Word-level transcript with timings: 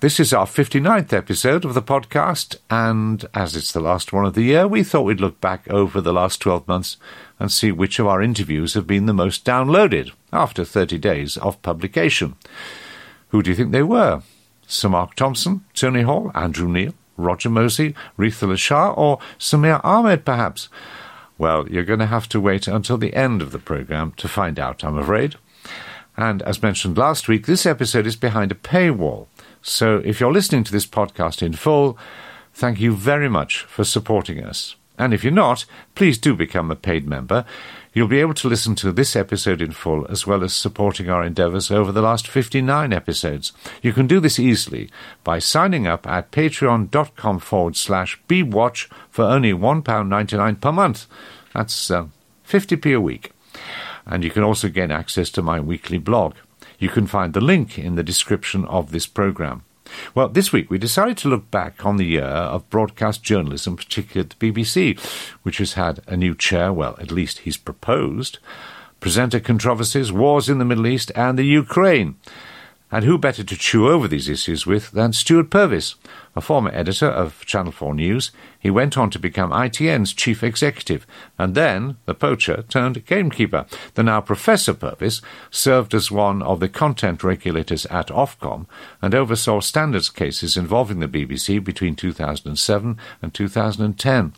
This 0.00 0.20
is 0.20 0.34
our 0.34 0.44
59th 0.44 1.14
episode 1.14 1.64
of 1.64 1.72
the 1.72 1.80
podcast, 1.80 2.56
and 2.68 3.24
as 3.32 3.56
it's 3.56 3.72
the 3.72 3.80
last 3.80 4.12
one 4.12 4.26
of 4.26 4.34
the 4.34 4.42
year, 4.42 4.68
we 4.68 4.82
thought 4.82 5.06
we'd 5.06 5.22
look 5.22 5.40
back 5.40 5.66
over 5.70 6.02
the 6.02 6.12
last 6.12 6.38
12 6.42 6.68
months 6.68 6.98
and 7.40 7.50
see 7.50 7.72
which 7.72 7.98
of 7.98 8.06
our 8.06 8.20
interviews 8.20 8.74
have 8.74 8.86
been 8.86 9.06
the 9.06 9.14
most 9.14 9.42
downloaded 9.46 10.12
after 10.34 10.66
30 10.66 10.98
days 10.98 11.38
of 11.38 11.62
publication. 11.62 12.36
Who 13.30 13.42
do 13.42 13.48
you 13.48 13.56
think 13.56 13.72
they 13.72 13.82
were? 13.82 14.20
Sir 14.66 14.90
Mark 14.90 15.14
Thompson, 15.14 15.64
Tony 15.72 16.02
Hall, 16.02 16.30
Andrew 16.34 16.68
Neil, 16.68 16.92
Roger 17.16 17.48
Mosey, 17.48 17.94
Retha 18.18 18.54
Shah, 18.58 18.92
or 18.92 19.18
Samira 19.38 19.80
Ahmed, 19.82 20.26
perhaps? 20.26 20.68
Well, 21.38 21.66
you're 21.70 21.84
going 21.84 22.00
to 22.00 22.06
have 22.06 22.28
to 22.28 22.40
wait 22.40 22.68
until 22.68 22.98
the 22.98 23.14
end 23.14 23.40
of 23.40 23.50
the 23.50 23.58
programme 23.58 24.12
to 24.18 24.28
find 24.28 24.58
out, 24.58 24.84
I'm 24.84 24.98
afraid. 24.98 25.36
And 26.18 26.42
as 26.42 26.62
mentioned 26.62 26.98
last 26.98 27.28
week, 27.28 27.46
this 27.46 27.64
episode 27.64 28.06
is 28.06 28.16
behind 28.16 28.52
a 28.52 28.56
paywall. 28.56 29.28
So 29.68 30.00
if 30.04 30.20
you're 30.20 30.32
listening 30.32 30.62
to 30.64 30.72
this 30.72 30.86
podcast 30.86 31.42
in 31.42 31.52
full, 31.52 31.98
thank 32.54 32.78
you 32.80 32.94
very 32.94 33.28
much 33.28 33.62
for 33.62 33.82
supporting 33.82 34.42
us. 34.42 34.76
And 34.96 35.12
if 35.12 35.24
you're 35.24 35.32
not, 35.32 35.64
please 35.96 36.18
do 36.18 36.36
become 36.36 36.70
a 36.70 36.76
paid 36.76 37.08
member. 37.08 37.44
You'll 37.92 38.06
be 38.06 38.20
able 38.20 38.34
to 38.34 38.48
listen 38.48 38.76
to 38.76 38.92
this 38.92 39.16
episode 39.16 39.60
in 39.60 39.72
full 39.72 40.06
as 40.06 40.24
well 40.24 40.44
as 40.44 40.54
supporting 40.54 41.10
our 41.10 41.24
endeavours 41.24 41.72
over 41.72 41.90
the 41.90 42.00
last 42.00 42.28
59 42.28 42.92
episodes. 42.92 43.52
You 43.82 43.92
can 43.92 44.06
do 44.06 44.20
this 44.20 44.38
easily 44.38 44.88
by 45.24 45.40
signing 45.40 45.84
up 45.88 46.06
at 46.06 46.30
patreon.com 46.30 47.40
forward 47.40 47.76
slash 47.76 48.20
bwatch 48.28 48.88
for 49.10 49.24
only 49.24 49.52
£1.99 49.52 50.60
per 50.60 50.72
month. 50.72 51.06
That's 51.52 51.90
uh, 51.90 52.06
50p 52.48 52.94
a 52.94 53.00
week 53.00 53.32
and 54.06 54.22
you 54.22 54.30
can 54.30 54.44
also 54.44 54.68
gain 54.68 54.92
access 54.92 55.28
to 55.30 55.42
my 55.42 55.58
weekly 55.58 55.98
blog. 55.98 56.36
You 56.78 56.88
can 56.88 57.06
find 57.06 57.32
the 57.32 57.40
link 57.40 57.78
in 57.78 57.94
the 57.94 58.02
description 58.02 58.64
of 58.66 58.90
this 58.90 59.06
program. 59.06 59.62
Well, 60.14 60.28
this 60.28 60.52
week 60.52 60.70
we 60.70 60.78
decided 60.78 61.16
to 61.18 61.28
look 61.28 61.50
back 61.50 61.86
on 61.86 61.96
the 61.96 62.06
year 62.06 62.24
of 62.24 62.68
broadcast 62.70 63.22
journalism, 63.22 63.76
particularly 63.76 64.28
at 64.28 64.38
the 64.38 64.52
BBC, 64.52 64.98
which 65.42 65.58
has 65.58 65.74
had 65.74 66.00
a 66.06 66.16
new 66.16 66.34
chair, 66.34 66.72
well, 66.72 66.96
at 67.00 67.10
least 67.10 67.40
he's 67.40 67.56
proposed, 67.56 68.38
presenter 69.00 69.40
controversies, 69.40 70.12
wars 70.12 70.48
in 70.48 70.58
the 70.58 70.64
Middle 70.64 70.86
East, 70.86 71.12
and 71.14 71.38
the 71.38 71.44
Ukraine. 71.44 72.16
And 72.96 73.04
who 73.04 73.18
better 73.18 73.44
to 73.44 73.56
chew 73.58 73.90
over 73.90 74.08
these 74.08 74.26
issues 74.26 74.66
with 74.66 74.92
than 74.92 75.12
Stewart 75.12 75.50
Purvis, 75.50 75.96
a 76.34 76.40
former 76.40 76.70
editor 76.72 77.06
of 77.06 77.44
Channel 77.46 77.72
4 77.72 77.94
News. 77.94 78.30
He 78.58 78.70
went 78.70 78.98
on 78.98 79.10
to 79.10 79.18
become 79.18 79.50
ITN's 79.52 80.12
chief 80.12 80.42
executive, 80.42 81.06
and 81.38 81.54
then 81.54 81.96
the 82.04 82.14
poacher 82.14 82.64
turned 82.68 83.04
gamekeeper. 83.06 83.66
The 83.94 84.02
now 84.02 84.20
Professor 84.20 84.74
Purvis 84.74 85.22
served 85.50 85.94
as 85.94 86.10
one 86.10 86.42
of 86.42 86.60
the 86.60 86.68
content 86.68 87.22
regulators 87.22 87.86
at 87.86 88.08
Ofcom 88.08 88.66
and 89.00 89.14
oversaw 89.14 89.60
standards 89.60 90.10
cases 90.10 90.56
involving 90.56 91.00
the 91.00 91.08
BBC 91.08 91.62
between 91.62 91.96
2007 91.96 92.98
and 93.22 93.34
2010. 93.34 94.32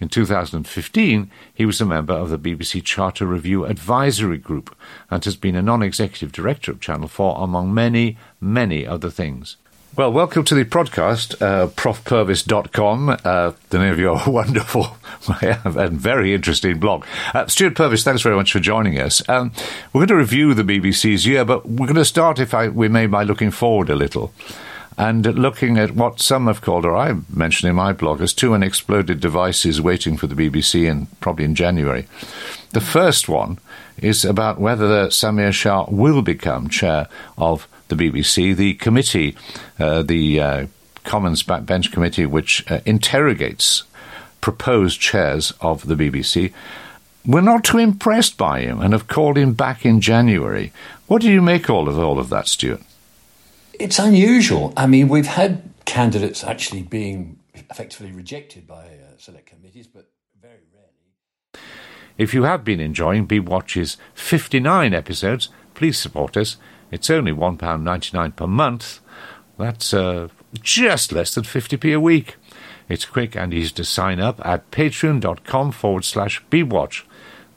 In 0.00 0.08
2015, 0.08 1.30
he 1.52 1.66
was 1.66 1.80
a 1.80 1.86
member 1.86 2.14
of 2.14 2.30
the 2.30 2.38
BBC 2.38 2.82
Charter 2.84 3.26
Review 3.26 3.64
Advisory 3.64 4.38
Group 4.38 4.74
and 5.10 5.24
has 5.24 5.36
been 5.36 5.56
a 5.56 5.62
non 5.62 5.82
executive 5.82 6.32
director 6.32 6.70
of 6.70 6.80
Channel 6.80 7.08
4, 7.08 7.42
among 7.42 7.74
many, 7.74 8.01
many 8.40 8.86
other 8.86 9.10
things. 9.10 9.56
Well, 9.94 10.10
welcome 10.10 10.42
to 10.44 10.54
the 10.54 10.64
podcast, 10.64 11.34
uh, 11.42 11.66
profpurvis.com, 11.66 13.10
uh, 13.10 13.52
the 13.68 13.78
name 13.78 13.92
of 13.92 13.98
your 13.98 14.18
wonderful 14.26 14.96
and 15.42 16.00
very 16.00 16.32
interesting 16.32 16.78
blog. 16.80 17.04
Uh, 17.34 17.46
Stewart 17.46 17.74
Purvis, 17.74 18.02
thanks 18.02 18.22
very 18.22 18.34
much 18.34 18.52
for 18.52 18.60
joining 18.60 18.98
us. 18.98 19.26
Um, 19.28 19.52
we're 19.92 20.06
going 20.06 20.08
to 20.08 20.16
review 20.16 20.54
the 20.54 20.62
BBC's 20.62 21.26
year, 21.26 21.44
but 21.44 21.68
we're 21.68 21.86
going 21.86 21.96
to 21.96 22.06
start, 22.06 22.38
if 22.38 22.54
I, 22.54 22.68
we 22.68 22.88
may, 22.88 23.06
by 23.06 23.22
looking 23.22 23.50
forward 23.50 23.90
a 23.90 23.94
little 23.94 24.32
and 24.96 25.26
looking 25.38 25.78
at 25.78 25.92
what 25.92 26.20
some 26.20 26.46
have 26.46 26.60
called, 26.60 26.86
or 26.86 26.96
I 26.96 27.14
mentioned 27.28 27.68
in 27.68 27.76
my 27.76 27.92
blog, 27.92 28.20
as 28.20 28.32
two 28.32 28.54
unexploded 28.54 29.20
devices 29.20 29.80
waiting 29.80 30.16
for 30.16 30.26
the 30.26 30.34
BBC 30.34 30.88
in 30.88 31.06
probably 31.20 31.44
in 31.44 31.54
January. 31.54 32.06
The 32.70 32.80
first 32.80 33.28
one 33.28 33.58
is 33.98 34.24
about 34.24 34.60
whether 34.60 35.08
Samir 35.08 35.52
Shah 35.52 35.86
will 35.88 36.22
become 36.22 36.68
chair 36.68 37.08
of 37.36 37.68
the 37.94 38.10
BBC. 38.10 38.56
The 38.56 38.74
committee, 38.74 39.36
uh, 39.78 40.02
the 40.02 40.40
uh, 40.40 40.66
Commons 41.04 41.42
Backbench 41.42 41.92
Committee, 41.92 42.26
which 42.26 42.70
uh, 42.70 42.80
interrogates 42.84 43.84
proposed 44.40 45.00
chairs 45.00 45.52
of 45.60 45.86
the 45.86 45.94
BBC, 45.94 46.52
were 47.24 47.42
not 47.42 47.64
too 47.64 47.78
impressed 47.78 48.36
by 48.36 48.60
him 48.60 48.80
and 48.80 48.92
have 48.92 49.06
called 49.06 49.38
him 49.38 49.52
back 49.54 49.86
in 49.86 50.00
January. 50.00 50.72
What 51.06 51.22
do 51.22 51.30
you 51.30 51.40
make 51.40 51.70
all 51.70 51.88
of 51.88 51.98
all 51.98 52.18
of 52.18 52.28
that, 52.30 52.48
Stewart? 52.48 52.82
It's 53.74 53.98
unusual. 53.98 54.72
I 54.76 54.86
mean, 54.86 55.08
we've 55.08 55.26
had 55.26 55.62
candidates 55.84 56.44
actually 56.44 56.82
being 56.82 57.38
effectively 57.54 58.12
rejected 58.12 58.66
by 58.66 58.84
uh, 58.84 59.16
select 59.18 59.46
committees, 59.46 59.86
but 59.86 60.10
very 60.40 60.60
rarely. 60.74 61.66
If 62.18 62.34
you 62.34 62.42
have 62.44 62.64
been 62.64 62.80
enjoying 62.80 63.26
B 63.26 63.40
Watch's 63.40 63.96
59 64.14 64.92
episodes, 64.92 65.48
please 65.74 65.98
support 65.98 66.36
us. 66.36 66.56
It's 66.92 67.10
only 67.10 67.32
£1.99 67.32 68.36
per 68.36 68.46
month. 68.46 69.00
That's 69.58 69.92
uh, 69.92 70.28
just 70.54 71.10
less 71.10 71.34
than 71.34 71.44
50p 71.44 71.96
a 71.96 72.00
week. 72.00 72.36
It's 72.88 73.04
quick 73.04 73.34
and 73.34 73.54
easy 73.54 73.72
to 73.74 73.84
sign 73.84 74.20
up 74.20 74.44
at 74.44 74.70
patreon.com 74.70 75.72
forward 75.72 76.04
slash 76.04 76.44
bwatch. 76.50 77.06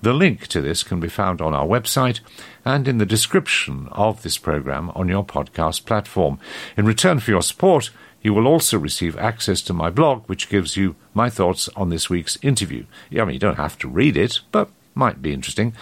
The 0.00 0.12
link 0.12 0.46
to 0.48 0.60
this 0.60 0.82
can 0.82 1.00
be 1.00 1.08
found 1.08 1.40
on 1.40 1.54
our 1.54 1.66
website 1.66 2.20
and 2.64 2.86
in 2.86 2.98
the 2.98 3.06
description 3.06 3.88
of 3.90 4.22
this 4.22 4.38
program 4.38 4.90
on 4.94 5.08
your 5.08 5.24
podcast 5.24 5.86
platform. 5.86 6.38
In 6.76 6.84
return 6.84 7.20
for 7.20 7.30
your 7.30 7.42
support, 7.42 7.90
you 8.22 8.32
will 8.32 8.46
also 8.46 8.78
receive 8.78 9.18
access 9.18 9.60
to 9.62 9.72
my 9.72 9.90
blog, 9.90 10.28
which 10.28 10.48
gives 10.48 10.76
you 10.76 10.94
my 11.12 11.28
thoughts 11.28 11.68
on 11.74 11.90
this 11.90 12.08
week's 12.08 12.38
interview. 12.42 12.84
I 13.12 13.24
mean, 13.24 13.34
you 13.34 13.38
don't 13.38 13.56
have 13.56 13.78
to 13.78 13.88
read 13.88 14.16
it, 14.16 14.40
but 14.52 14.70
might 14.94 15.22
be 15.22 15.32
interesting. 15.32 15.74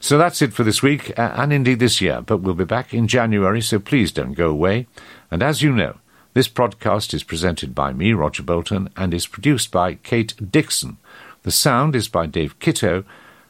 So 0.00 0.18
that's 0.18 0.42
it 0.42 0.52
for 0.52 0.64
this 0.64 0.82
week, 0.82 1.18
uh, 1.18 1.32
and 1.36 1.52
indeed 1.52 1.78
this 1.78 2.00
year. 2.00 2.20
But 2.20 2.38
we'll 2.38 2.54
be 2.54 2.64
back 2.64 2.94
in 2.94 3.08
January, 3.08 3.60
so 3.60 3.78
please 3.78 4.12
don't 4.12 4.32
go 4.32 4.50
away. 4.50 4.86
And 5.30 5.42
as 5.42 5.62
you 5.62 5.72
know, 5.72 5.96
this 6.32 6.48
podcast 6.48 7.12
is 7.12 7.24
presented 7.24 7.74
by 7.74 7.92
me, 7.92 8.12
Roger 8.12 8.42
Bolton, 8.42 8.88
and 8.96 9.12
is 9.12 9.26
produced 9.26 9.70
by 9.70 9.94
Kate 9.94 10.34
Dixon. 10.50 10.96
The 11.42 11.50
sound 11.50 11.96
is 11.96 12.08
by 12.08 12.26
Dave 12.26 12.58
Kitto, 12.58 13.04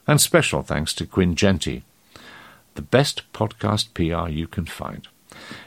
and 0.07 0.21
special 0.21 0.63
thanks 0.63 0.95
to 0.95 1.07
Quinn 1.07 1.35
Genty. 1.35 1.85
The 2.75 2.83
best 2.83 3.23
podcast 3.33 3.93
PR 3.95 4.31
you 4.31 4.47
can 4.47 4.65
find. 4.65 5.07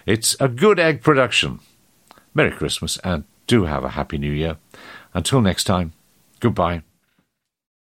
It's 0.06 0.36
a 0.40 0.48
good 0.48 0.80
egg 0.80 1.02
production. 1.02 1.60
Merry 2.34 2.52
Christmas 2.52 2.98
and 3.04 3.26
do 3.48 3.66
have 3.66 3.84
a 3.84 3.90
Happy 3.90 4.18
New 4.18 4.32
Year. 4.32 4.58
Until 5.14 5.42
next 5.42 5.66
time, 5.66 5.94
goodbye. 6.40 6.84